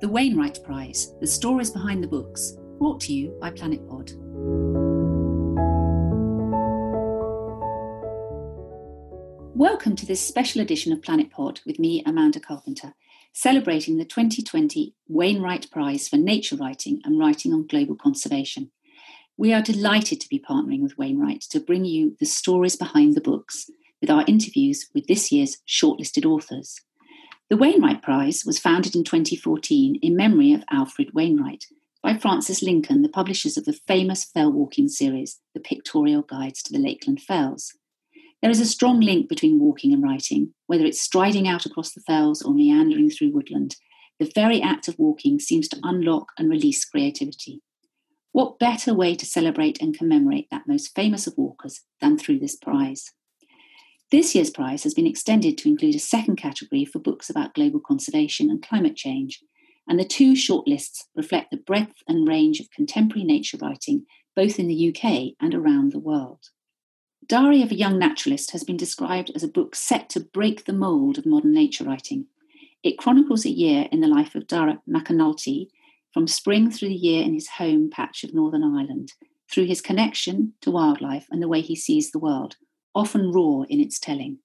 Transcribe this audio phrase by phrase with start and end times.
[0.00, 4.12] The Wainwright Prize, the stories behind the books, brought to you by Planet Pod.
[9.54, 12.94] Welcome to this special edition of Planet Pod with me, Amanda Carpenter,
[13.34, 18.70] celebrating the 2020 Wainwright Prize for Nature Writing and Writing on Global Conservation.
[19.36, 23.20] We are delighted to be partnering with Wainwright to bring you the stories behind the
[23.20, 23.68] books
[24.00, 26.80] with our interviews with this year's shortlisted authors.
[27.50, 31.64] The Wainwright Prize was founded in 2014 in memory of Alfred Wainwright
[32.00, 36.72] by Frances Lincoln, the publishers of the famous fell walking series, The Pictorial Guides to
[36.72, 37.72] the Lakeland Fells.
[38.40, 42.02] There is a strong link between walking and writing, whether it's striding out across the
[42.02, 43.74] fells or meandering through woodland.
[44.20, 47.62] The very act of walking seems to unlock and release creativity.
[48.30, 52.54] What better way to celebrate and commemorate that most famous of walkers than through this
[52.54, 53.10] prize?
[54.10, 57.78] This year's prize has been extended to include a second category for books about global
[57.78, 59.40] conservation and climate change,
[59.88, 64.68] and the two shortlists reflect the breadth and range of contemporary nature writing both in
[64.68, 66.50] the UK and around the world.
[67.26, 70.72] Diary of a Young Naturalist has been described as a book set to break the
[70.72, 72.26] mould of modern nature writing.
[72.82, 75.68] It chronicles a year in the life of Dara McAnulty,
[76.12, 79.12] from spring through the year in his home patch of Northern Ireland,
[79.48, 82.56] through his connection to wildlife and the way he sees the world,
[82.94, 84.38] often raw in its telling.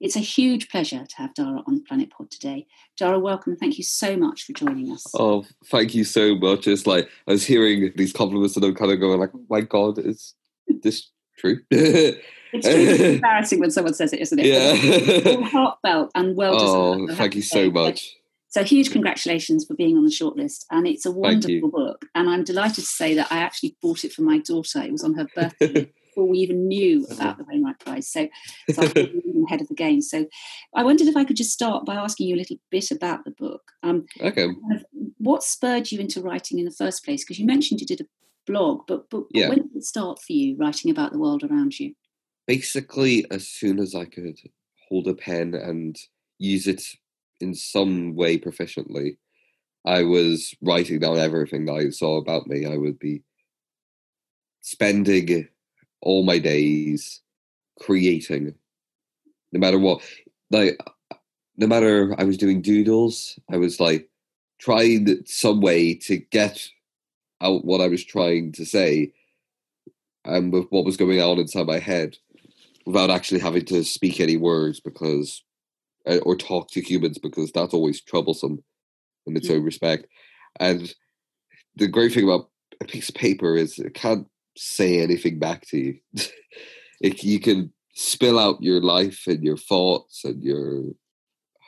[0.00, 2.66] It's a huge pleasure to have Dara on Planet Pod today.
[2.96, 3.54] Dara, welcome.
[3.54, 5.06] Thank you so much for joining us.
[5.14, 6.66] Oh, thank you so much.
[6.66, 9.60] It's like I was hearing these compliments and I'm kind of going like, oh my
[9.60, 10.34] God, is
[10.82, 11.60] this true?
[11.70, 14.46] it's really embarrassing when someone says it, isn't it?
[14.46, 15.46] Yeah.
[15.48, 17.12] heartfelt and well oh, deserved.
[17.12, 18.16] Oh, thank you so much.
[18.48, 22.06] So huge congratulations for being on the shortlist, and it's a wonderful book.
[22.16, 24.82] And I'm delighted to say that I actually bought it for my daughter.
[24.82, 28.08] It was on her birthday before we even knew about the Wainwright Prize.
[28.08, 28.28] So,
[28.72, 30.00] so I'm ahead of the game.
[30.00, 30.26] So
[30.74, 33.30] I wondered if I could just start by asking you a little bit about the
[33.30, 33.62] book.
[33.82, 34.48] Um, okay.
[35.18, 37.24] What spurred you into writing in the first place?
[37.24, 38.06] Because you mentioned you did a
[38.46, 39.48] blog, but, but, yeah.
[39.48, 41.94] when did it start for you writing about the world around you?
[42.46, 44.38] Basically, as soon as I could
[44.88, 45.96] hold a pen and
[46.38, 46.82] use it
[47.40, 49.18] in some way proficiently,
[49.86, 52.66] I was writing down everything that I saw about me.
[52.66, 53.22] I would be
[54.60, 55.48] spending
[56.02, 57.20] all my days
[57.80, 58.54] creating,
[59.52, 60.02] no matter what.
[60.50, 60.78] Like,
[61.56, 64.08] no matter I was doing doodles, I was like
[64.58, 66.68] trying some way to get
[67.40, 69.12] out what I was trying to say
[70.24, 72.16] and with what was going on inside my head
[72.84, 75.42] without actually having to speak any words because
[76.06, 78.62] uh, or talk to humans because that's always troublesome
[79.26, 79.56] in its mm.
[79.56, 80.06] own respect.
[80.58, 80.92] And
[81.76, 82.50] the great thing about
[82.80, 85.98] a piece of paper is it can't say anything back to you.
[87.00, 90.84] it, you can spill out your life and your thoughts and your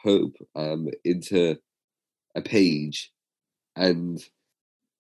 [0.03, 1.57] hope um, into
[2.35, 3.13] a page,
[3.77, 4.23] and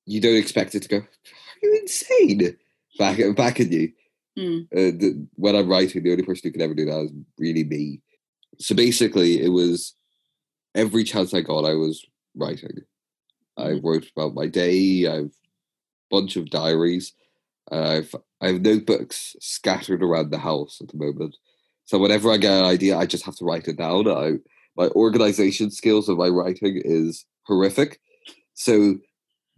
[0.06, 0.96] you don't expect it to go.
[0.96, 1.08] Are
[1.62, 2.56] you insane?
[2.98, 3.92] Back back at you.
[4.38, 4.62] Mm.
[4.72, 7.64] Uh, the, when I'm writing, the only person who can ever do that is really
[7.64, 8.00] me
[8.58, 9.94] so basically, it was
[10.74, 12.04] every chance I got, I was
[12.36, 12.78] writing.
[13.56, 13.86] I mm-hmm.
[13.86, 15.06] wrote about my day.
[15.06, 15.30] I've a
[16.10, 17.12] bunch of diaries.
[17.70, 21.36] I've I have notebooks scattered around the house at the moment.
[21.84, 24.08] So whenever I get an idea, I just have to write it down.
[24.08, 24.32] I,
[24.76, 28.00] my organization skills of my writing is horrific.
[28.54, 28.96] So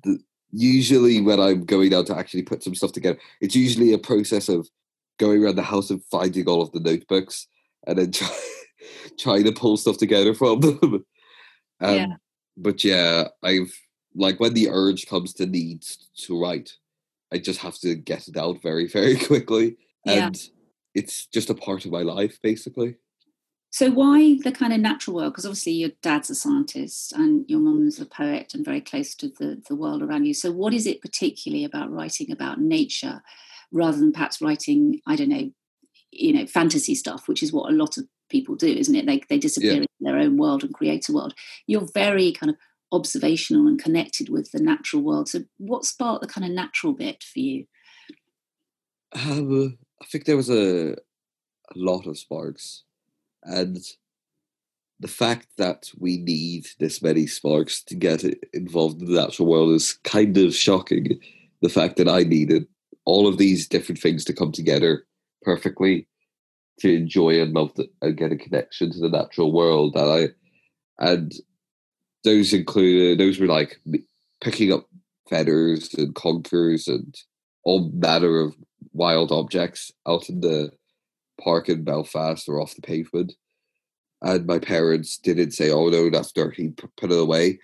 [0.03, 0.19] the,
[0.50, 4.48] usually when I'm going down to actually put some stuff together, it's usually a process
[4.48, 4.69] of
[5.19, 7.47] going around the house and finding all of the notebooks
[7.87, 8.28] and then try,
[9.19, 11.04] trying to pull stuff together from them.
[11.81, 12.06] um, yeah.
[12.56, 13.72] But yeah, I've
[14.14, 15.82] like when the urge comes to need
[16.19, 16.72] to write,
[17.34, 19.76] I just have to get it out very, very quickly.
[20.06, 20.50] And yeah.
[20.94, 22.96] it's just a part of my life, basically.
[23.70, 25.32] So why the kind of natural world?
[25.32, 29.28] Because obviously your dad's a scientist and your mum's a poet and very close to
[29.28, 30.34] the, the world around you.
[30.34, 33.20] So what is it particularly about writing about nature
[33.72, 35.50] rather than perhaps writing, I don't know,
[36.12, 39.06] you know, fantasy stuff, which is what a lot of people do, isn't it?
[39.06, 39.78] They they disappear yeah.
[39.78, 41.34] in their own world and create a world.
[41.66, 42.56] You're very kind of
[42.92, 45.28] observational and connected with the natural world.
[45.28, 47.66] So, what sparked the kind of natural bit for you?
[49.12, 52.84] Um, I think there was a, a lot of sparks,
[53.42, 53.78] and
[55.00, 59.75] the fact that we need this many sparks to get involved in the natural world
[59.75, 61.20] is kind of shocking.
[61.62, 62.66] The fact that I needed
[63.04, 65.04] all of these different things to come together
[65.42, 66.06] perfectly
[66.80, 69.94] to enjoy and love the, and get a connection to the natural world.
[69.94, 70.28] And I
[70.98, 71.32] and
[72.25, 73.81] those included those were like
[74.43, 74.88] picking up
[75.29, 77.17] feathers and conkers and
[77.65, 78.55] all manner of
[78.93, 80.71] wild objects out in the
[81.41, 83.32] park in Belfast or off the pavement.
[84.23, 87.59] And my parents didn't say, "Oh no, that's dirty, put it away."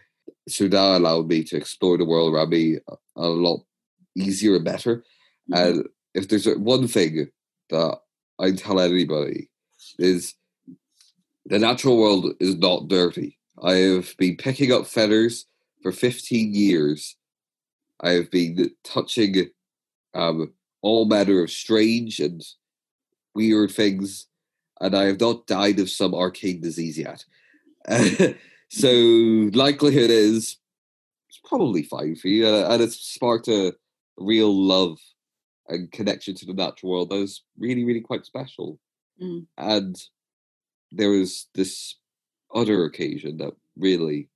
[0.49, 3.61] so that allowed me to explore the world around me a, a lot
[4.17, 4.97] easier and better.
[5.51, 5.55] Mm-hmm.
[5.55, 7.29] And if there's one thing
[7.71, 7.99] that
[8.39, 9.49] I tell anybody
[9.99, 10.35] is
[11.47, 13.39] the natural world is not dirty.
[13.63, 15.47] I have been picking up feathers
[15.83, 17.17] for 15 years.
[18.01, 19.51] I have been touching
[20.15, 20.53] um,
[20.83, 22.43] all manner of strange and
[23.35, 24.27] weird things,
[24.81, 27.25] and I have not died of some arcane disease yet.
[28.71, 28.89] so
[29.53, 30.57] likelihood is
[31.29, 33.75] it's probably fine for you, and it's sparked a
[34.17, 34.99] real love
[35.69, 38.79] and connection to the natural world that is really, really quite special.
[39.23, 39.47] Mm.
[39.57, 39.97] And
[40.91, 41.95] there was this
[42.55, 44.29] other occasion that really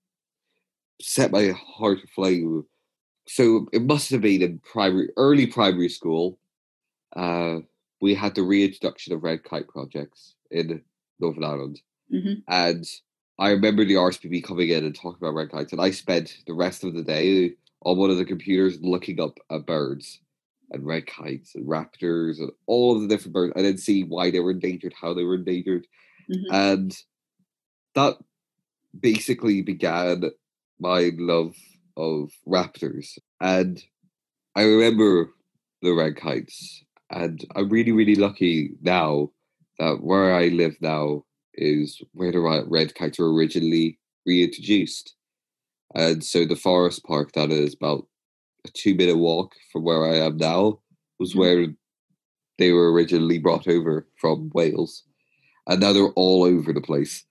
[1.01, 2.65] set my heart aflame.
[3.27, 6.39] So it must have been in primary, early primary school.
[7.15, 7.61] Uh,
[8.01, 10.83] we had the reintroduction of red kite projects in
[11.21, 11.81] Northern Ireland,
[12.13, 12.41] mm-hmm.
[12.49, 12.85] and
[13.39, 16.55] I remember the RSPB coming in and talking about red kites, and I spent the
[16.55, 17.53] rest of the day
[17.83, 20.21] on one of the computers looking up at birds
[20.71, 24.31] and red kites and raptors and all of the different birds, and then see why
[24.31, 25.87] they were endangered, how they were endangered,
[26.31, 26.55] mm-hmm.
[26.55, 26.97] and
[27.95, 28.17] that
[28.99, 30.31] basically began
[30.81, 31.55] my love
[31.97, 33.19] of raptors.
[33.41, 33.83] And
[34.57, 35.31] I remember
[35.83, 39.31] the red kites, and I'm really, really lucky now
[39.79, 41.25] that where I live now
[41.55, 45.15] is where the red kites were originally reintroduced.
[45.95, 48.07] And so the forest park that is about
[48.67, 50.81] a two minute walk from where I am now
[51.19, 51.39] was mm-hmm.
[51.39, 51.67] where
[52.59, 55.05] they were originally brought over from Wales.
[55.67, 57.25] And now they're all over the place.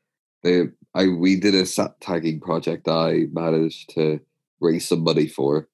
[0.44, 4.20] They I we did a sat tagging project I managed to
[4.60, 5.68] raise some money for,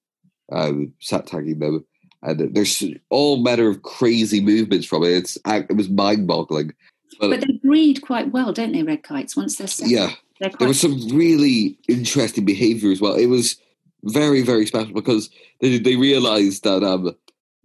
[0.52, 1.86] um, sat tagging them.
[2.22, 5.12] And there's all manner of crazy movements from it.
[5.12, 6.74] It's it was mind boggling.
[7.20, 9.36] But, but, they breed quite well, don't they, red kites?
[9.36, 13.16] Once they're set, yeah, they're there was some really interesting behaviour as well.
[13.16, 13.58] It was
[14.04, 15.30] very very special because
[15.62, 17.16] they they realised that um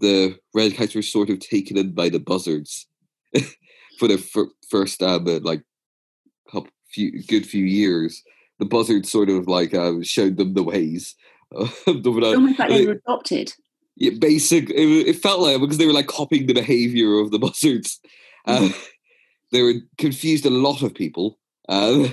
[0.01, 2.87] the red kites were sort of taken in by the buzzards
[3.99, 5.62] for the f- first um like
[6.94, 8.23] few good few years.
[8.58, 11.14] The buzzards sort of like um, showed them the ways.
[12.37, 13.52] Almost like they were adopted.
[13.96, 14.70] Yeah, basic.
[14.70, 18.00] It, it, felt like because they were like copying the behavior of the buzzards.
[18.46, 18.70] Uh,
[19.52, 21.38] they were confused a lot of people.
[21.69, 22.12] Um,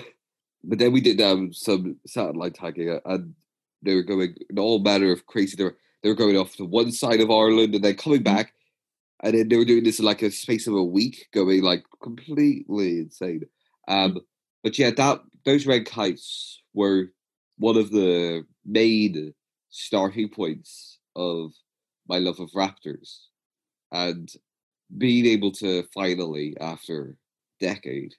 [0.63, 3.33] but then we did um, some satellite tagging, uh, and
[3.81, 5.56] they were going in all manner of crazy.
[5.56, 8.25] They were they were going off to one side of Ireland and then coming mm.
[8.25, 8.54] back,
[9.24, 11.83] and then they were doing this in like a space of a week, going like
[12.01, 13.44] completely insane.
[13.88, 14.22] Um, mm.
[14.63, 17.12] But yeah, that those red kites were
[17.58, 19.34] one of the main
[19.69, 21.52] starting points of
[22.08, 23.19] my love of raptors,
[23.92, 24.30] and
[24.98, 27.18] being able to finally, after
[27.60, 28.13] decade,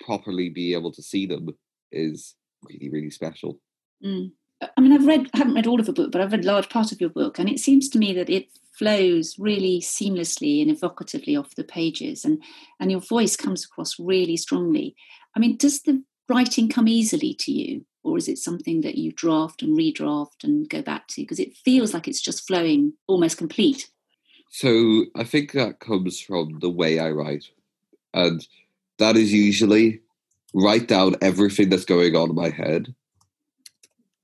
[0.00, 1.48] properly be able to see them
[1.90, 3.60] is really, really special.
[4.04, 4.30] Mm.
[4.76, 6.68] I mean, I've read, I haven't read all of the book, but I've read large
[6.68, 10.70] part of your book, and it seems to me that it flows really seamlessly and
[10.70, 12.42] evocatively off the pages, and
[12.80, 14.94] and your voice comes across really strongly.
[15.36, 19.12] I mean, does the writing come easily to you, or is it something that you
[19.12, 21.22] draft and redraft and go back to?
[21.22, 23.88] Because it feels like it's just flowing, almost complete.
[24.50, 27.44] So I think that comes from the way I write,
[28.12, 28.46] and
[28.98, 30.00] that is usually
[30.54, 32.94] write down everything that's going on in my head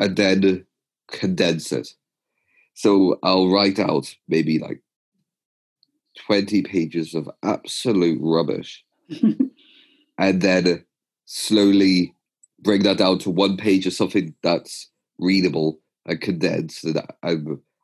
[0.01, 0.65] and then
[1.09, 1.89] condense it.
[2.75, 4.83] So I'll write out maybe like
[6.27, 8.85] 20 pages of absolute rubbish
[10.19, 10.85] and then
[11.27, 12.15] slowly
[12.61, 14.89] bring that down to one page of something that's
[15.19, 17.37] readable and condensed that I,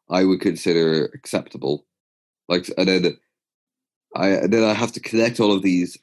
[0.08, 1.86] I would consider acceptable.
[2.48, 3.18] Like, and then
[4.14, 5.98] I and then I have to connect all of these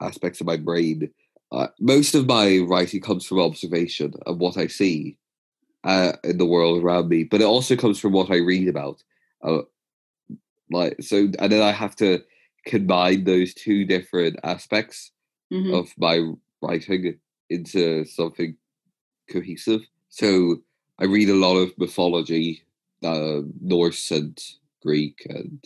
[0.00, 1.10] aspects of my brain.
[1.50, 5.16] Uh, most of my writing comes from observation of what I see
[5.84, 9.02] uh, in the world around me, but it also comes from what I read about.
[9.42, 9.62] Uh,
[10.70, 12.22] like so, and then I have to
[12.66, 15.10] combine those two different aspects
[15.52, 15.74] mm-hmm.
[15.74, 17.18] of my writing
[17.50, 18.56] into something
[19.30, 19.82] cohesive.
[20.08, 20.62] So
[20.98, 22.62] I read a lot of mythology,
[23.02, 24.38] uh, Norse and
[24.82, 25.62] Greek and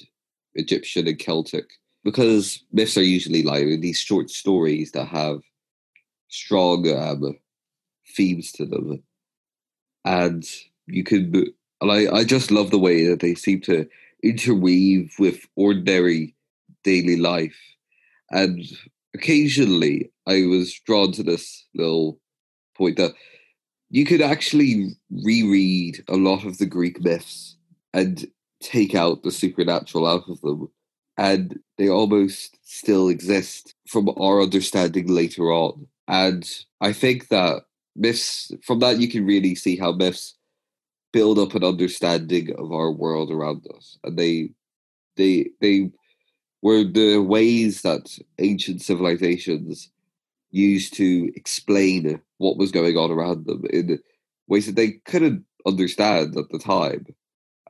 [0.55, 1.67] Egyptian and Celtic,
[2.05, 5.41] because myths are usually like these short stories that have
[6.29, 7.39] strong um,
[8.17, 9.03] themes to them,
[10.07, 10.47] and
[10.87, 11.53] you can.
[11.83, 13.87] And I, I just love the way that they seem to
[14.23, 16.35] interweave with ordinary
[16.85, 17.59] daily life,
[18.31, 18.65] and
[19.15, 22.19] occasionally I was drawn to this little
[22.77, 23.13] point that
[23.91, 27.57] you could actually reread a lot of the Greek myths
[27.93, 28.27] and
[28.61, 30.69] take out the supernatural out of them
[31.17, 35.87] and they almost still exist from our understanding later on.
[36.09, 36.49] And
[36.81, 37.63] I think that
[37.97, 40.35] myths from that you can really see how myths
[41.13, 44.51] build up an understanding of our world around us, and they
[45.17, 45.91] they they
[46.63, 49.91] were the ways that ancient civilizations
[50.51, 53.99] used to explain what was going on around them in
[54.49, 57.07] ways that they couldn't understand at the time.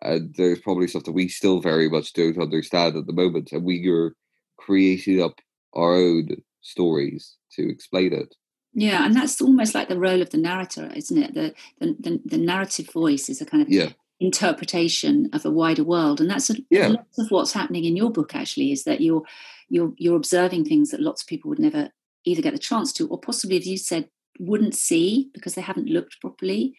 [0.03, 3.65] And there's probably stuff that we still very much don't understand at the moment, and
[3.65, 4.15] we are
[4.57, 5.41] creating up
[5.75, 6.29] our own
[6.61, 8.35] stories to explain it.
[8.79, 11.35] Yeah, and that's almost like the role of the narrator, isn't it?
[11.35, 13.89] The the, the, the narrative voice is a kind of yeah.
[14.21, 16.89] interpretation of a wider world, and that's a, yeah.
[16.89, 18.35] lot of what's happening in your book.
[18.35, 19.23] Actually, is that you're
[19.71, 21.89] you're you're observing things that lots of people would never
[22.27, 25.89] either get the chance to, or possibly, as you said, wouldn't see because they haven't
[25.89, 26.77] looked properly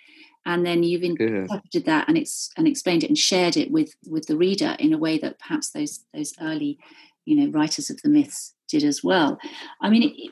[0.48, 1.82] and then you've interpreted yeah.
[1.86, 4.98] that and it's and explained it and shared it with with the reader in a
[4.98, 6.80] way that perhaps those those early
[7.26, 9.38] you know writers of the myths did as well
[9.82, 10.32] i mean it,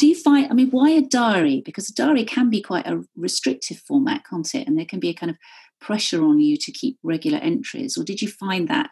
[0.00, 3.02] do you find i mean why a diary because a diary can be quite a
[3.16, 5.36] restrictive format can't it and there can be a kind of
[5.80, 8.90] pressure on you to keep regular entries or did you find that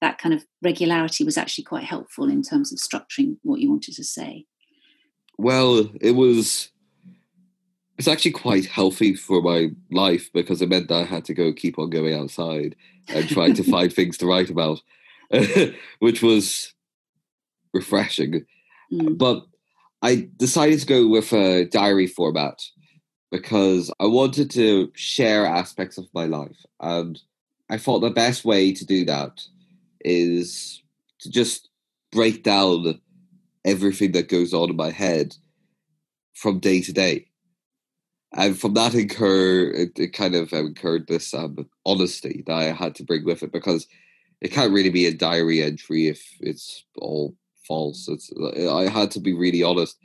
[0.00, 3.94] that kind of regularity was actually quite helpful in terms of structuring what you wanted
[3.94, 4.46] to say
[5.38, 6.70] well it was
[7.98, 11.52] it's actually quite healthy for my life because it meant that I had to go
[11.52, 12.76] keep on going outside
[13.08, 14.82] and trying to find things to write about,
[16.00, 16.74] which was
[17.72, 18.44] refreshing.
[18.92, 19.16] Mm.
[19.16, 19.46] But
[20.06, 22.62] I decided to go with a diary format
[23.32, 26.64] because I wanted to share aspects of my life.
[26.80, 27.20] And
[27.68, 29.42] I thought the best way to do that
[30.04, 30.80] is
[31.22, 31.70] to just
[32.12, 33.00] break down
[33.64, 35.34] everything that goes on in my head
[36.34, 37.26] from day to day
[38.32, 42.94] and from that incur it, it kind of incurred this um, honesty that I had
[42.96, 43.88] to bring with it because
[44.40, 47.34] it can't really be a diary entry if it's all
[47.66, 48.08] false.
[48.08, 48.30] It's
[48.68, 49.96] I had to be really honest,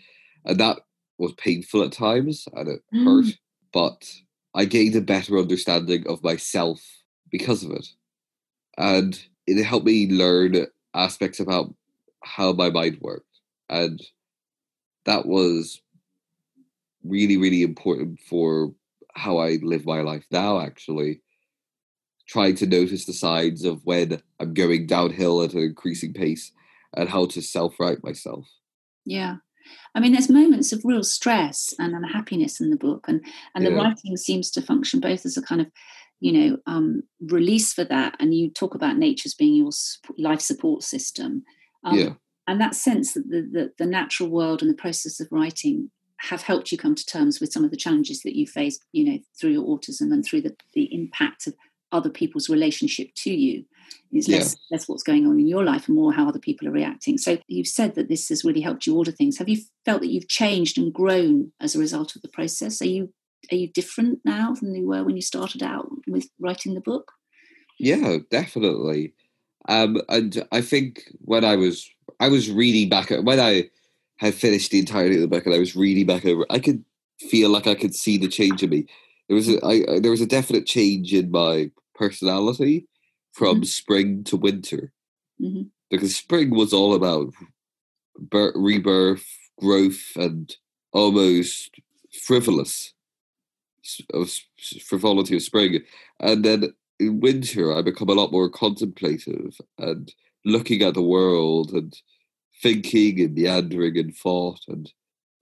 [0.45, 0.79] and that
[1.17, 3.03] was painful at times and it mm.
[3.03, 3.33] hurt,
[3.71, 4.11] but
[4.55, 6.81] I gained a better understanding of myself
[7.31, 7.87] because of it,
[8.77, 11.73] and it helped me learn aspects about
[12.23, 13.39] how my mind worked,
[13.69, 14.01] and
[15.05, 15.81] that was
[17.03, 18.73] really, really important for
[19.15, 21.21] how I live my life now, actually.
[22.27, 26.51] Trying to notice the signs of when I'm going downhill at an increasing pace
[26.95, 28.47] and how to self right myself.
[29.05, 29.37] Yeah.
[29.93, 33.23] I mean, there's moments of real stress and unhappiness in the book, and,
[33.55, 33.77] and the yeah.
[33.77, 35.67] writing seems to function both as a kind of
[36.19, 39.71] you know um, release for that and you talk about nature as being your
[40.19, 41.43] life support system
[41.83, 42.09] um, yeah.
[42.47, 45.89] and that sense that the, the, the, natural world and the process of writing
[46.21, 49.03] have helped you come to terms with some of the challenges that you faced, you
[49.03, 51.55] know, through your autism and through the, the impact of
[51.91, 53.65] other people's relationship to you.
[54.11, 54.37] It's yeah.
[54.37, 57.17] less, less what's going on in your life and more how other people are reacting.
[57.17, 59.37] So you've said that this has really helped you order things.
[59.37, 62.81] Have you felt that you've changed and grown as a result of the process?
[62.81, 63.13] Are you
[63.51, 67.11] are you different now than you were when you started out with writing the book?
[67.79, 69.13] Yeah, definitely.
[69.67, 73.69] Um, and I think when I was I was reading back when I
[74.17, 76.83] had finished the entirety of the book and I was reading back over, I could
[77.19, 78.85] feel like I could see the change in me.
[79.27, 82.87] There was a, I, there was a definite change in my personality
[83.31, 83.63] from mm-hmm.
[83.63, 84.91] spring to winter
[85.41, 85.63] mm-hmm.
[85.89, 87.33] because spring was all about
[88.17, 89.25] birth, rebirth,
[89.59, 90.55] growth, and
[90.93, 91.79] almost
[92.23, 92.93] frivolous
[94.13, 94.31] of
[94.83, 95.79] frivolity of spring,
[96.19, 100.13] and then in winter I become a lot more contemplative and
[100.45, 101.95] looking at the world and
[102.61, 104.91] thinking and meandering and thought and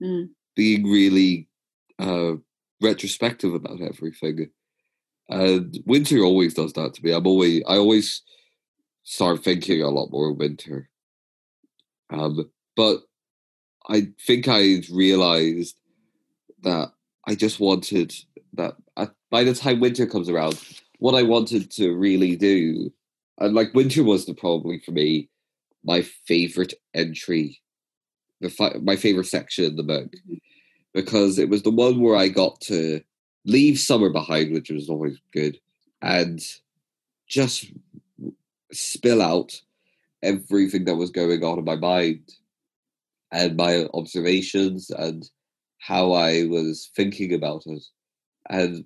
[0.02, 0.28] mm.
[0.56, 1.48] being really
[1.98, 2.32] uh,
[2.80, 4.50] retrospective about everything.
[5.30, 7.12] And winter always does that to me.
[7.12, 8.22] I'm always I always
[9.04, 10.88] start thinking a lot more in winter.
[12.12, 12.98] Um, but
[13.88, 15.76] I think I realized
[16.62, 16.92] that
[17.26, 18.12] I just wanted
[18.54, 18.74] that
[19.30, 20.60] by the time winter comes around,
[20.98, 22.92] what I wanted to really do,
[23.38, 25.28] and like winter was the probably for me
[25.84, 27.60] my favorite entry,
[28.40, 30.34] the fi- my favorite section in the book, mm-hmm.
[30.92, 33.00] because it was the one where I got to
[33.44, 35.58] leave summer behind, which was always good,
[36.02, 36.40] and
[37.28, 37.72] just
[38.72, 39.60] spill out
[40.22, 42.32] everything that was going on in my mind
[43.32, 45.28] and my observations and
[45.78, 47.82] how I was thinking about it.
[48.48, 48.84] And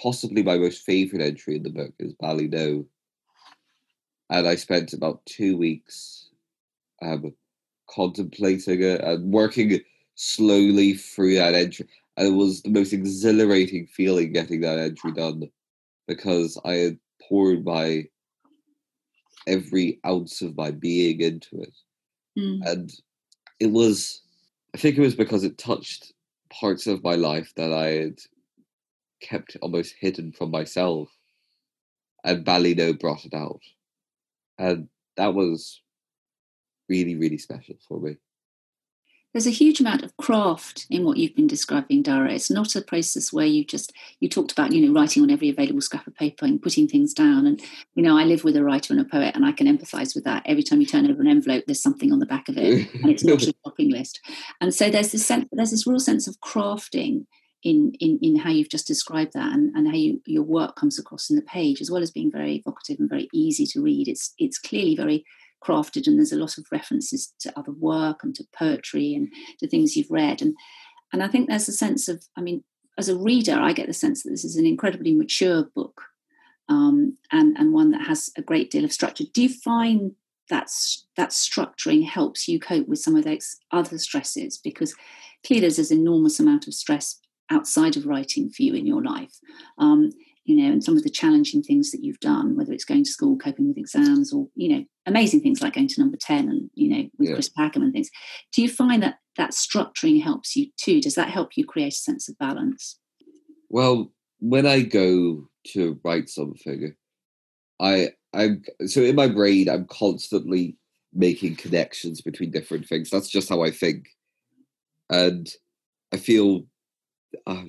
[0.00, 2.86] possibly my most favorite entry in the book is Ballynoe,
[4.30, 6.28] and I spent about two weeks
[7.02, 7.34] um,
[7.88, 9.80] contemplating it and working
[10.14, 11.88] slowly through that entry.
[12.18, 15.48] And it was the most exhilarating feeling getting that entry done
[16.08, 16.98] because I had
[17.28, 18.06] poured my
[19.46, 21.74] every ounce of my being into it.
[22.36, 22.66] Mm.
[22.66, 22.92] And
[23.60, 24.20] it was,
[24.74, 26.12] I think it was because it touched
[26.50, 28.18] parts of my life that I had
[29.20, 31.08] kept almost hidden from myself,
[32.24, 33.60] and Ballynoe brought it out,
[34.58, 35.80] and that was
[36.88, 38.16] really really special for me
[39.38, 42.32] there's a huge amount of craft in what you've been describing dara.
[42.32, 45.48] It's not a process where you just you talked about you know writing on every
[45.48, 47.46] available scrap of paper and putting things down.
[47.46, 47.62] And
[47.94, 50.24] you know i live with a writer and a poet and i can empathize with
[50.24, 50.42] that.
[50.44, 53.12] Every time you turn over an envelope there's something on the back of it and
[53.12, 54.18] it's not a shopping list.
[54.60, 57.26] And so there's this sense there's this real sense of crafting
[57.62, 60.98] in in, in how you've just described that and, and how you, your work comes
[60.98, 64.08] across in the page as well as being very evocative and very easy to read.
[64.08, 65.24] It's it's clearly very
[65.64, 69.68] crafted and there's a lot of references to other work and to poetry and to
[69.68, 70.42] things you've read.
[70.42, 70.54] And
[71.12, 72.64] and I think there's a sense of I mean
[72.98, 76.02] as a reader I get the sense that this is an incredibly mature book
[76.68, 79.24] um, and and one that has a great deal of structure.
[79.32, 80.12] Do you find
[80.50, 80.70] that
[81.16, 84.58] that structuring helps you cope with some of those other stresses?
[84.58, 84.94] Because
[85.46, 89.38] clearly there's this enormous amount of stress outside of writing for you in your life.
[89.78, 90.10] Um,
[90.48, 93.10] you know, and some of the challenging things that you've done, whether it's going to
[93.10, 96.70] school, coping with exams, or you know, amazing things like going to number ten and
[96.72, 97.34] you know, with yeah.
[97.34, 98.08] Chris Packham and things.
[98.54, 101.02] Do you find that that structuring helps you too?
[101.02, 102.98] Does that help you create a sense of balance?
[103.68, 106.94] Well, when I go to write something,
[107.78, 110.78] I I'm so in my brain I'm constantly
[111.12, 113.10] making connections between different things.
[113.10, 114.08] That's just how I think,
[115.10, 115.46] and
[116.10, 116.62] I feel
[117.46, 117.64] uh,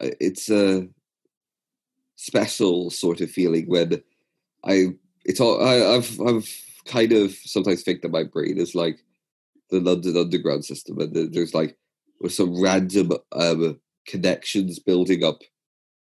[0.00, 0.88] it's a
[2.20, 4.02] special sort of feeling when
[4.62, 4.88] I
[5.24, 6.48] it's all I, I've I've
[6.84, 9.02] kind of sometimes think that my brain is like
[9.70, 11.78] the London Underground system, and there's like
[12.28, 15.40] some random um, connections building up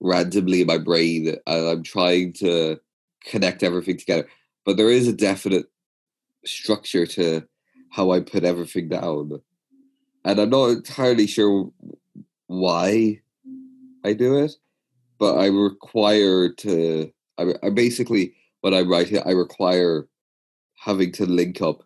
[0.02, 2.80] randomly in my brain, and I'm trying to
[3.26, 4.28] connect everything together.
[4.66, 5.66] But there is a definite
[6.46, 7.48] structure to
[7.90, 9.42] how I put everything down,
[10.26, 11.72] and I'm not entirely sure
[12.46, 13.22] why
[14.04, 14.54] I do it
[15.24, 17.10] but I require to.
[17.38, 20.06] I, I basically when I write it, I require
[20.78, 21.82] having to link up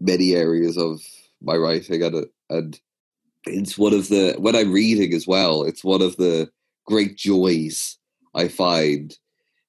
[0.00, 1.00] many areas of
[1.40, 2.80] my writing, and and
[3.46, 5.62] it's one of the when I'm reading as well.
[5.62, 6.50] It's one of the
[6.84, 7.96] great joys
[8.34, 9.16] I find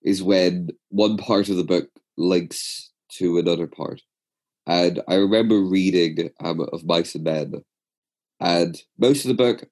[0.02, 4.02] is when one part of the book links to another part.
[4.66, 7.64] And I remember reading um, of Mice and Men,
[8.40, 9.64] and most of the book,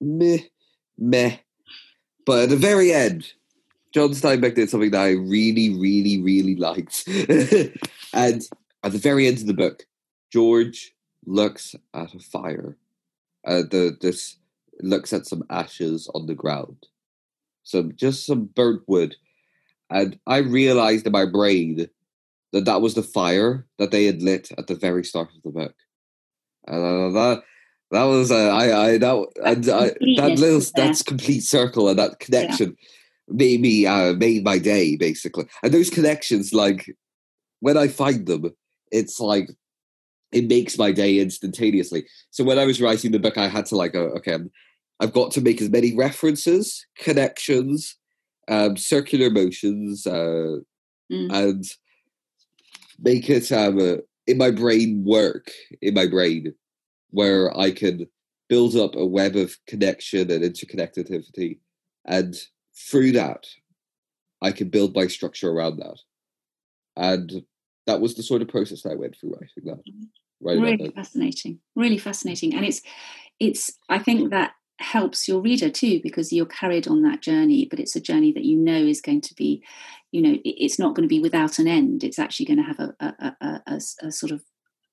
[0.00, 0.38] meh,
[0.98, 1.36] meh,
[2.26, 3.32] but at the very end,
[3.94, 7.08] John Steinbeck did something that I really, really, really liked.
[8.12, 8.42] and
[8.82, 9.86] at the very end of the book,
[10.30, 10.92] George
[11.24, 12.76] looks at a fire.
[13.46, 14.36] Uh, the this
[14.80, 16.88] looks at some ashes on the ground,
[17.62, 19.16] some just some burnt wood,
[19.88, 21.88] and I realized in my brain
[22.52, 25.50] that that was the fire that they had lit at the very start of the
[25.50, 25.74] book,
[26.66, 27.42] and uh, that
[27.90, 32.18] that was uh, I I that I, I, that little that's complete circle and that
[32.18, 33.34] connection yeah.
[33.34, 35.46] made me uh, made my day basically.
[35.62, 36.96] And those connections, like
[37.60, 38.54] when I find them,
[38.90, 39.50] it's like
[40.32, 42.06] it makes my day instantaneously.
[42.30, 44.36] So when I was writing the book, I had to like, uh, okay,
[44.98, 47.96] I've got to make as many references, connections,
[48.48, 50.58] um, circular motions, uh,
[51.12, 51.32] mm.
[51.32, 51.64] and
[52.98, 53.96] make it um, uh,
[54.26, 56.52] in my brain work in my brain
[57.10, 58.06] where I can
[58.48, 61.58] build up a web of connection and interconnectivity.
[62.04, 62.36] And
[62.76, 63.46] through that,
[64.42, 65.98] I can build my structure around that.
[66.96, 67.44] And
[67.86, 69.82] that was the sort of process that I went through writing that.
[70.40, 71.60] Right really fascinating.
[71.74, 72.54] Really fascinating.
[72.54, 72.82] And it's
[73.40, 77.80] it's I think that helps your reader too because you're carried on that journey but
[77.80, 79.64] it's a journey that you know is going to be
[80.12, 82.78] you know it's not going to be without an end it's actually going to have
[82.78, 84.42] a, a, a, a, a sort of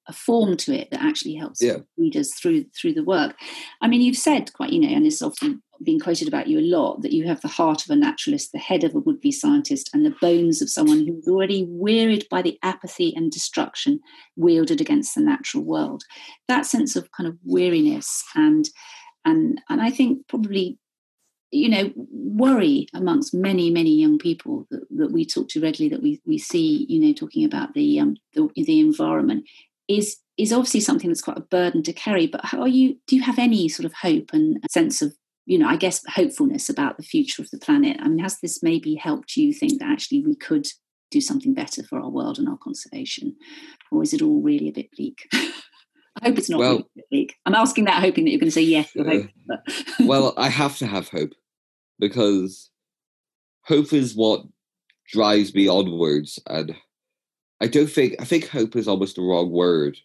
[0.08, 1.78] a form to it that actually helps yeah.
[1.98, 3.36] readers through through the work.
[3.82, 6.62] I mean, you've said quite, you know, and it's often been quoted about you a
[6.62, 9.90] lot that you have the heart of a naturalist, the head of a would-be scientist,
[9.94, 14.00] and the bones of someone who's already wearied by the apathy and destruction
[14.36, 16.04] wielded against the natural world.
[16.48, 18.70] That sense of kind of weariness and
[19.26, 20.78] and and I think probably
[21.52, 26.04] you know worry amongst many many young people that, that we talk to regularly that
[26.04, 29.46] we, we see you know talking about the um the, the environment
[29.88, 32.28] is is obviously something that's quite a burden to carry.
[32.28, 32.98] But how are you?
[33.08, 35.14] Do you have any sort of hope and sense of
[35.46, 37.98] you know, I guess hopefulness about the future of the planet?
[38.00, 40.68] I mean, has this maybe helped you think that actually we could
[41.12, 43.36] do something better for our world and our conservation,
[43.92, 45.28] or is it all really a bit bleak?
[45.34, 47.36] I hope it's not well, really bleak.
[47.46, 48.96] I'm asking that, hoping that you're going to say yes.
[48.96, 49.24] Uh,
[50.02, 51.32] well, I have to have hope
[52.00, 52.70] because
[53.66, 54.44] hope is what
[55.08, 56.76] drives me onwards, and
[57.64, 59.98] I don't think I think hope is almost the wrong word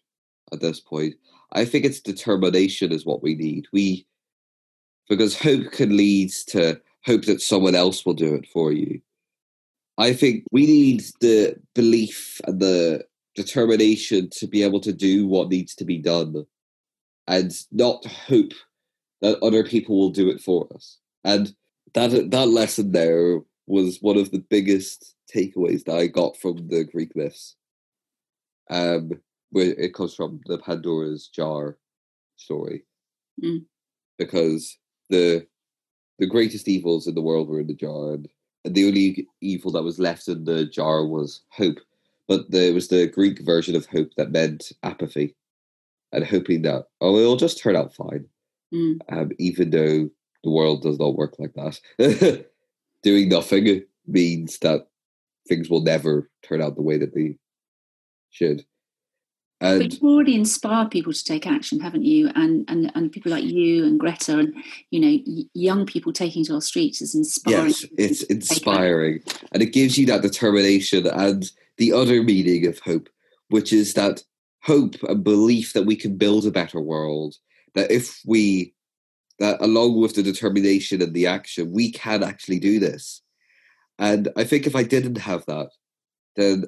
[0.53, 1.16] at this point.
[1.51, 3.66] I think it's determination is what we need.
[3.73, 4.07] We
[5.09, 9.01] because hope can lead to hope that someone else will do it for you.
[9.99, 15.49] I think we need the belief and the determination to be able to do what
[15.49, 16.47] needs to be done
[17.27, 18.53] and not hope
[19.21, 20.99] that other people will do it for us.
[21.25, 21.53] And
[21.94, 26.85] that that lesson there was one of the biggest takeaways that I got from the
[26.85, 27.57] Greek myths.
[28.71, 29.12] Um,
[29.51, 31.79] where it comes from the Pandora's jar
[32.37, 32.85] story,
[33.43, 33.64] Mm.
[34.19, 34.77] because
[35.09, 35.47] the
[36.19, 38.29] the greatest evils in the world were in the jar, and,
[38.64, 41.79] and the only evil that was left in the jar was hope.
[42.27, 45.35] But there was the Greek version of hope that meant apathy,
[46.12, 48.27] and hoping that oh it'll just turn out fine,
[48.75, 48.99] Mm.
[49.09, 50.11] um, even though
[50.45, 51.81] the world does not work like that.
[53.03, 54.88] Doing nothing means that
[55.48, 57.37] things will never turn out the way that they
[58.30, 58.64] should.
[59.61, 62.30] But you've already inspired people to take action, haven't you?
[62.37, 64.54] And and and people like you and Greta and
[64.90, 65.18] you know
[65.52, 67.66] young people taking to our streets is inspiring.
[67.66, 68.37] yes, it's people to take action.
[68.37, 69.22] inspiring.
[69.52, 73.08] And it gives you that determination and the other meaning of hope,
[73.48, 74.22] which is that
[74.62, 77.34] hope and belief that we can build a better world.
[77.74, 78.74] That if we,
[79.40, 83.22] that along with the determination and the action, we can actually do this.
[83.98, 85.70] And I think if I didn't have that,
[86.37, 86.66] then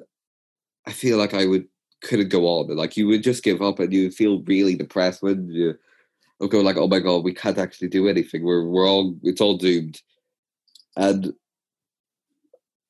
[0.85, 1.67] I feel like I would
[2.03, 2.75] couldn't go on.
[2.75, 5.75] Like you would just give up and you would feel really depressed when you
[6.39, 8.43] would go like, oh my god, we can't actually do anything.
[8.43, 10.01] We're we're all it's all doomed.
[10.97, 11.33] And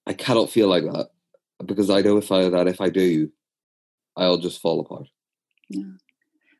[0.07, 1.09] I cannot feel like that
[1.65, 3.29] because I know if I that if I do,
[4.17, 5.07] I'll just fall apart.
[5.69, 5.83] Yeah.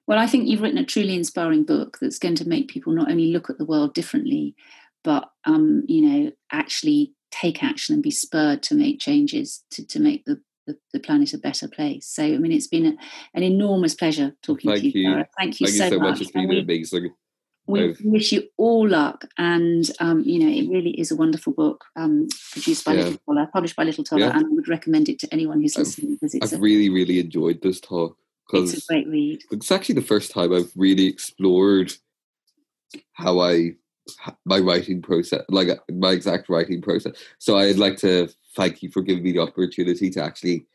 [0.07, 3.09] Well, I think you've written a truly inspiring book that's going to make people not
[3.09, 4.55] only look at the world differently,
[5.03, 9.99] but um, you know, actually take action and be spurred to make changes to, to
[9.99, 12.05] make the, the, the planet a better place.
[12.07, 12.95] So, I mean, it's been a,
[13.33, 15.13] an enormous pleasure talking Thank to you, you.
[15.13, 15.27] Sarah.
[15.39, 16.09] Thank you Thank so, you so much.
[16.11, 16.21] much.
[16.21, 17.09] It's been we, amazing.
[17.67, 21.53] we I've- wish you all luck, and um, you know, it really is a wonderful
[21.53, 23.03] book um, produced by Yeah.
[23.05, 24.37] Little Toller, published by Little Toller, Yeah.
[24.37, 26.89] and I would recommend it to anyone who's I've- listening because it's, I've a, really,
[26.89, 28.17] really enjoyed this talk
[28.53, 29.41] it's a great read.
[29.51, 31.93] it's actually the first time I've really explored
[33.13, 33.75] how I
[34.45, 37.13] my writing process, like my exact writing process.
[37.37, 40.65] So I'd like to thank you for giving me the opportunity to actually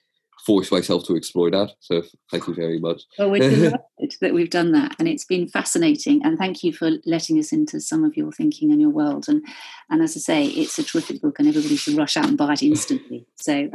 [0.46, 1.72] force myself to explore that.
[1.80, 3.02] So thank you very much.
[3.18, 6.24] Well, we're delighted that we've done that, and it's been fascinating.
[6.24, 9.26] And thank you for letting us into some of your thinking and your world.
[9.28, 9.44] And
[9.90, 12.52] and as I say, it's a terrific book, and everybody should rush out and buy
[12.52, 13.26] it instantly.
[13.34, 13.52] So,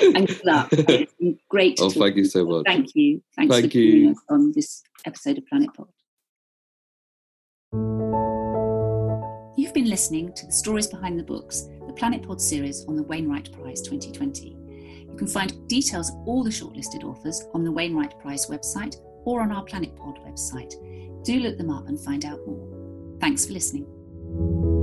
[0.00, 0.68] and good luck.
[0.72, 1.78] It's been great.
[1.80, 2.64] Oh, thank you so much.
[2.66, 3.22] Thank you.
[3.36, 4.10] Thanks Thank for joining you.
[4.10, 5.88] us on this episode of Planet Pod.
[9.74, 13.02] You've been listening to the stories behind the books, the Planet Pod series on the
[13.02, 14.56] Wainwright Prize 2020.
[15.10, 19.42] You can find details of all the shortlisted authors on the Wainwright Prize website or
[19.42, 20.74] on our Planet Pod website.
[21.24, 23.18] Do look them up and find out more.
[23.20, 24.73] Thanks for listening.